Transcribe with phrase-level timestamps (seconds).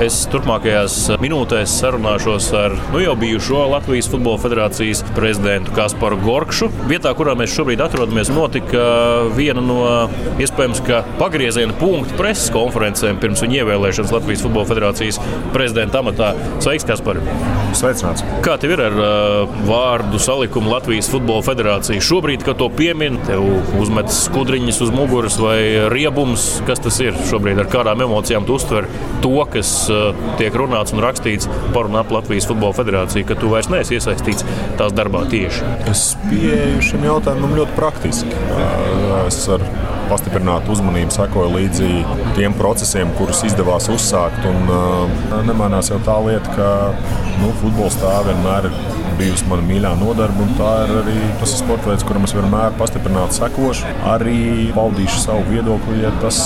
[0.00, 6.70] Es turpmākajās minūtēs sarunāšos ar nu, jau bijušo Latvijas Futbola Federācijas prezidentu Kasparu Gorkšu.
[6.88, 8.80] Vietā, kurā mēs šobrīd atrodamies, notika
[9.36, 9.82] viena no
[10.40, 10.80] iespējams
[11.20, 15.20] pagrieziena punktu preses konferencēm pirms viņa ievēlēšanas Latvijas Futbola Federācijas
[15.52, 16.32] prezidenta amatā.
[16.64, 17.20] Sveiks, Kaspar!
[17.76, 18.24] Sveicināts!
[18.40, 22.00] Kā tev ir ar uh, vārdu salikumu Latvijas Futbola Federācija?
[22.08, 23.44] Šobrīd, kad to piemin, tev
[23.76, 25.60] uzmetas skudriņas uz muguras vai
[25.92, 26.48] riebums.
[26.64, 27.60] Kas tas ir šobrīd?
[27.60, 28.88] Ar kādām emocijām tu uztver
[29.20, 29.89] to, kas
[30.40, 34.46] tiek runāts un rakstīts par un ap Latvijas Futbola Federāciju, ka tu vairs neesi iesaistīts
[34.80, 35.66] tās darbā tieši?
[35.90, 38.42] Es pieeju šim jautājumam ļoti praktiski.
[38.54, 39.64] Uh, es ar
[40.10, 41.90] pastiprinātu uzmanību sekoju līdzi
[42.38, 44.42] tiem procesiem, kurus izdevās uzsākt.
[44.50, 46.70] Un, uh, nemainās jau tā lieta, ka
[47.42, 51.60] nu, futbols tā vienmēr ir bijusi mana mīļā nodarbe, un tā ir arī tas ir
[51.60, 53.94] sports veids, kuram es vienmēr pastiprināti sekošu.
[54.08, 54.40] Arī
[54.76, 56.40] paudīšu savu viedokli, ja tas,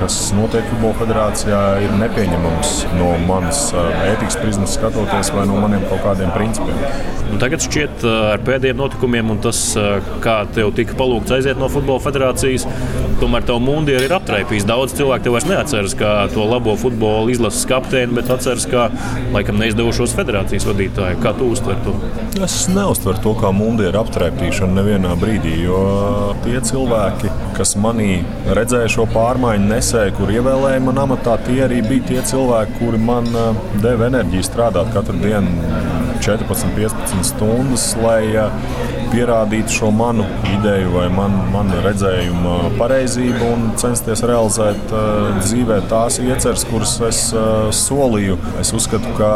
[0.00, 6.04] kas notiek Futbola federācijā, ir nepieņemams no manas ētikas prizmas skatoties vai no maniem kaut
[6.04, 6.80] kādiem principiem.
[7.34, 9.60] Un tagad šķiet, ar pēdējiem notikumiem un tas,
[10.22, 12.66] kā tev tika palūgts aiziet no Futbola federācijas,
[13.20, 14.66] tomēr tev mundieri ir aptraipījis.
[14.68, 18.88] Daudz cilvēku tev vairs neatceras kā to labo futbola izlases kapteini, bet atceras kā
[19.34, 21.20] laikam neizdevušos federācijas vadītāju.
[21.24, 21.93] Kā tu uztver to?
[22.44, 25.78] Es neuztveru to kā mundieru aptraipīšanu nevienā brīdī, jo
[26.42, 28.24] tie cilvēki, kas manī
[28.58, 33.30] redzēja šo pārmaiņu, nesēja, kur ievēlēja man amatā, tie arī bija tie cilvēki, kuri man
[33.30, 35.93] eh, deva enerģiju strādāt katru dienu
[36.24, 38.54] 14, 15 stundas, lai eh,
[39.12, 46.18] pierādītu šo manu ideju vai man, manu redzējumu pareizību un censties realizēt uh, dzīvē tās
[46.22, 48.38] ieceres, kuras es uh, solīju.
[48.62, 49.34] Es uzskatu, ka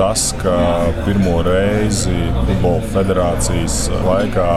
[0.00, 0.56] tas, ka
[1.04, 4.48] pirmo reizi Futbola federācijas laikā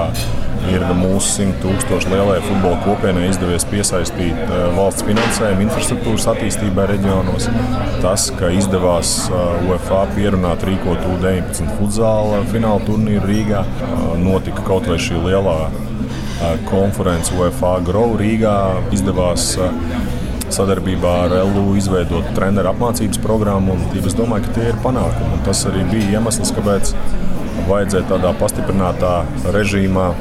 [0.72, 7.50] ir mūsu 100 tūkstošu lielajai futbola kopienai izdevies piesaistīt uh, valsts finansējumu infrastruktūras attīstībai reģionos.
[8.03, 14.89] Tas, ka izdevās uh, UEFA pierunāt rīkot U-19 futzāla fināla turnīru Rīgā, uh, notika kaut
[14.92, 15.58] vai šī lielā
[16.67, 18.58] konference UEFA Grow Rīgā.
[18.95, 19.54] Izdevās
[20.54, 23.77] sadarbībā ar LU izveidot treneru apmācības programmu.
[23.98, 25.38] Es domāju, ka tie ir panākumi.
[25.38, 26.93] Un tas arī bija iemesls, kāpēc
[27.70, 29.14] vajadzēja tādā pastiprinātā
[29.55, 30.11] režīmā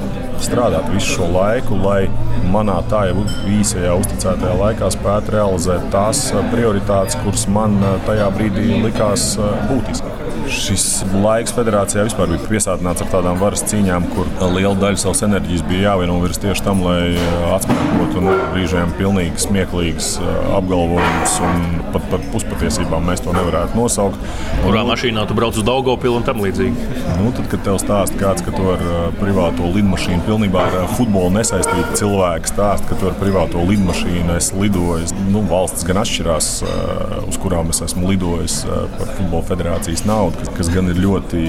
[0.45, 2.07] strādāt visu šo laiku, lai
[2.53, 3.27] manā tā jau
[3.59, 9.33] īsajā uzticētajā laikā spētu realizēt tās prioritātes, kuras man tajā brīdī likās
[9.71, 10.85] būtiskas šis
[11.23, 15.93] laiks federācijā vispār bija piesātināts ar tādām varas cīņām, kur liela daļa savas enerģijas bija
[15.93, 17.15] jāvienovirs tieši tam, lai
[17.55, 20.15] atspēkotu nu, brīžiem pilnīgi smieklīgas
[20.59, 24.19] apgalvojumus un pat par puspatiesībām mēs to nevarētu nosaukt.
[24.63, 26.89] Kurā nu, mašīnā tu brauc uz Daugopilu un tam līdzīgi?
[27.21, 28.85] Nu, tad, kad tev stāsta kāds, ka tu ar
[29.21, 35.15] privāto lidmašīnu pilnībā ar futbolu nesaistītu cilvēku stāst, ka tu ar privāto lidmašīnu esi lidojis,
[35.31, 36.53] nu, valsts gan atšķirās,
[37.28, 38.62] uz kurām es esmu lidojis
[38.98, 41.43] par futbola federācijas naudu kas, kas gan ir ļoti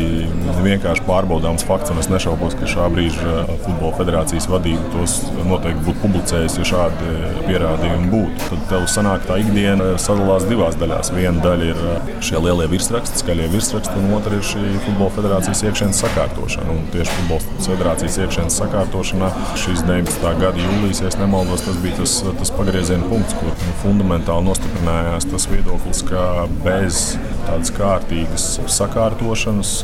[0.64, 1.92] vienkārši pārbaudāms fakts.
[2.04, 7.12] Es nešaubos, ka šā brīža Futbola federācijas vadība tos noteikti būtu publicējusi, ja šādi
[7.46, 8.48] pierādījumi būtu.
[8.50, 11.14] Tad tev sanāk tā ikdiena sadalās divās daļās.
[11.16, 11.84] Viena daļa ir
[12.26, 16.74] šie lielie virsraksti, skaļie virsraksti, un otra ir šī Futbola federācijas iekšienes sakārtošana.
[16.74, 19.30] Un tieši Futbola federācijas iekšienes sakārtošanā
[19.60, 20.24] šīs 19.
[20.42, 25.48] gada jūlijas, ja nemaldos, tas bija tas, tas pagrieziena punkts, kur nu, fundamentāli nostiprinājās tas
[25.52, 27.04] viedoklis, ka bez
[27.48, 28.48] tādas kārtīgas
[28.78, 29.76] sakārtošanas,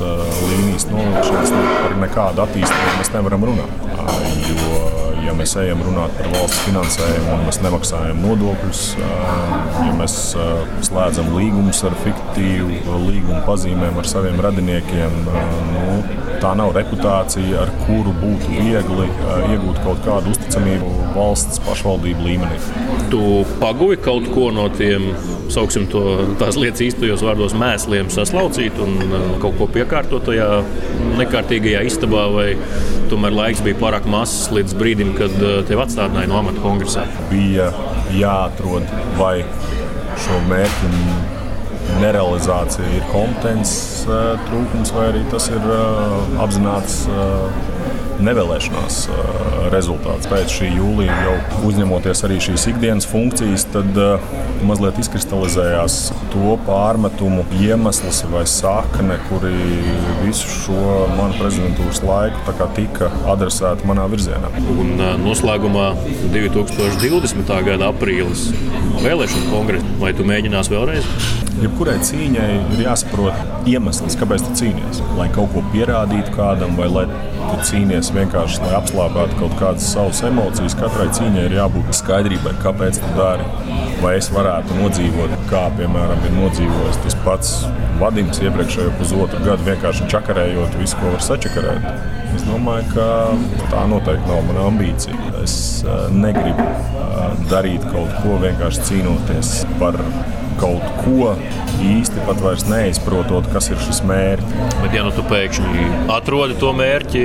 [0.46, 3.86] līnijas novilkšanas par nekādu attīstību mēs nevaram runāt.
[4.50, 10.16] Jo, ja mēs ejam runāt par valsts finansējumu un mēs nemaksājam nodokļus, ja mēs
[10.88, 15.20] slēdzam līgumus ar fiktīvu līgumu pazīmēm ar saviem radiniekiem,
[15.74, 16.00] nu,
[16.40, 19.08] tā nav reputācija, ar kuru būtu viegli
[19.54, 22.60] iegūt kaut kādu uzticamību valsts pašvaldību līmenī.
[23.12, 23.22] Tu
[23.60, 25.10] paguvi kaut ko no tiem,
[25.52, 26.04] sauksim to
[26.40, 28.98] tās lietas īstajos vārdos, mēsliem saslaucīt un
[29.44, 30.62] kaut ko piekārtot tajā
[31.20, 32.50] nekārtīgajā istabā, vai
[33.12, 35.36] tomēr laiks bija pārāk mazs līdz brīdim, kad
[35.68, 37.06] tevi atstādināja no amata kongresā?
[37.32, 37.70] Bija
[38.16, 38.88] jāatrod
[39.20, 39.36] vai
[40.20, 40.94] šo mērķu
[42.00, 44.06] nerealizācija ir kompetences
[44.50, 45.66] trūkums, vai arī tas ir
[46.44, 47.02] apzināts
[48.26, 49.00] nevēlēšanās
[49.74, 50.30] rezultāts.
[50.30, 51.36] Pēc šī jūlija jau
[51.70, 53.98] uzņemoties arī šīs ikdienas funkcijas, tad
[54.68, 55.98] mazliet izkristalizējās
[56.34, 59.54] to pārmetumu iemesls vai sakne, kuri
[60.24, 64.52] visu šo manu prezidentūras laiku tika adresēti manā virzienā.
[64.76, 65.92] Un noslēgumā
[66.34, 67.54] 2020.
[67.66, 68.50] gada aprīlis
[69.04, 69.94] vēlēšanu kongresa.
[70.00, 71.08] Vai tu mēģināsi vēlreiz?
[71.60, 75.02] Jebkurai cīņai ir jāsaprot iemesls, kāpēc tu cīnies.
[75.18, 80.22] Lai kaut ko pierādītu kādam, vai lai tu cīnies vienkārši, lai apslāpētu kaut kādas savas
[80.28, 80.76] emocijas.
[80.80, 83.46] Katrai cīņai ir jābūt skaidrībai, kāpēc tu dari.
[84.04, 87.54] Vai es varētu nodzīvot kā piemēram ir nodzīvojis tas pats
[88.00, 91.88] Vadims iepriekšējo pusotru gadu, vienkārši čakarējot visu, ko var sačakarēt.
[92.38, 93.08] Es domāju, ka
[93.74, 95.34] tā noteikti nav mana ambīcija.
[95.44, 95.56] Es
[96.16, 96.64] negribu
[97.52, 99.52] darīt kaut ko vienkārši cīnoties
[99.82, 100.00] par
[100.60, 101.34] kaut ko
[101.80, 104.76] īsti pat vairs neizprotot, kas ir šis mērķis.
[104.82, 107.24] Bet, ja nu tu pēkšņi atrodi to mērķi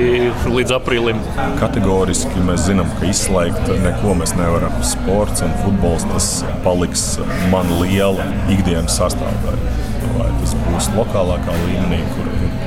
[0.51, 1.19] līdz aprīlim,
[1.59, 4.75] kategoriski mēs zinām, ka izslēgt neko mēs nevaram.
[4.85, 6.29] Sports un futbols tas
[6.65, 7.05] paliks
[7.53, 9.75] man liela ikdienas sastāvdaļa.
[10.15, 12.57] Vai tas būs lokālākā līmenī, kur, kur,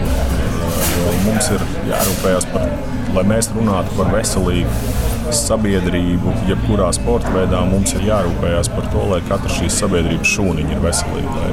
[0.93, 2.73] kur mums ir jārūpējas par,
[3.17, 4.98] lai mēs runātu par veselību
[5.35, 10.83] sabiedrību, jebkurā sporta veidā mums ir jārūpējas par to, lai katra šīs sabiedrības šūniņa ir
[10.85, 11.47] veselīga.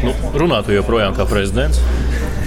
[0.00, 1.82] Nu, runāt joprojām kā prezidents,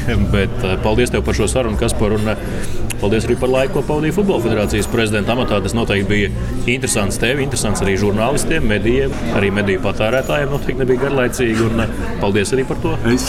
[0.33, 2.17] bet eh, paldies tev par šo sarunu, Kaspar.
[2.17, 5.57] Un, eh, Paldies arī par laiku, ko pavadīja Futbola federācijas prezidenta amatā.
[5.59, 6.29] Tas noteikti bija
[6.71, 10.53] interesants tev, interesants arī žurnālistiem, medijiem, arī mediju patērētājiem.
[10.53, 11.67] Noteikti nebija garlaicīgi.
[11.67, 12.93] Un eh, paldies arī par to.
[13.11, 13.27] Es,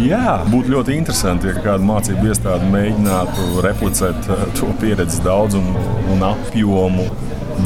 [0.00, 7.10] jā, būtu ļoti interesanti, ja kāda mācību iestāde mēģinātu replicēt to pieredzes daudzumu un apjomu,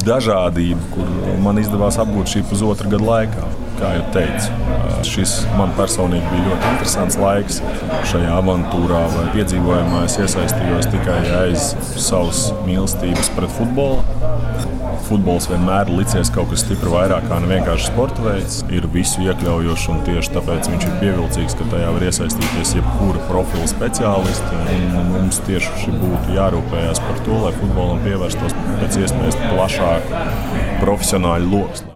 [0.03, 3.51] dažādību, kur man izdevās apgūt šī pusotra gada laikā
[3.81, 4.53] kā jau teicu,
[5.09, 7.61] šis man personīgi bija ļoti interesants laiks
[8.11, 10.05] šajā avantūrā vai piedzīvojumā.
[10.09, 14.03] Es iesaistījos tikai aiz savas mīlestības pret futbolu.
[15.11, 18.61] Futbols vienmēr ir licies kaut kas stipri vairāk kā vienkārši sporta veids.
[18.71, 23.67] Ir visu iekļaujošs un tieši tāpēc viņš ir pievilcīgs, ka tajā var iesaistīties jebkura profila
[23.73, 24.63] speciālisti.
[24.77, 28.55] Un mums tieši būtu jārūpējas par to, lai futbolam pievērstos
[28.85, 30.25] pēc iespējas plašāku
[30.85, 31.83] profesionāļu lokus.